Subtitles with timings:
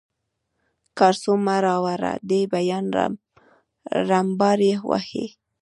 [0.97, 2.79] کارسو مه راوړه دی بیا
[4.09, 5.25] رمباړې وهي.